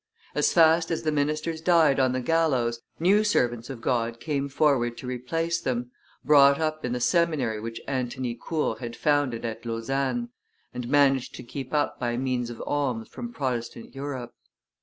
As 0.33 0.51
fast 0.51 0.89
as 0.89 1.03
the 1.03 1.11
ministers 1.11 1.61
died 1.61 1.99
on 1.99 2.11
the 2.11 2.21
gallows, 2.21 2.81
new 2.99 3.23
servants 3.23 3.69
of 3.69 3.81
God 3.81 4.19
came 4.19 4.49
forward 4.49 4.97
to 4.97 5.05
replace 5.05 5.61
them, 5.61 5.91
brought 6.25 6.59
up 6.59 6.83
in 6.83 6.93
the 6.93 6.99
seminary 6.99 7.59
which 7.59 7.79
Antony 7.87 8.33
Court 8.33 8.79
had 8.79 8.95
founded 8.95 9.45
at 9.45 9.63
Lausanne, 9.63 10.29
and 10.73 10.89
managed 10.89 11.35
to 11.35 11.43
keep 11.43 11.71
up 11.71 11.99
by 11.99 12.17
means 12.17 12.49
of 12.49 12.63
alms 12.65 13.09
from 13.09 13.31
Protestant 13.31 13.93
Europe. 13.93 14.33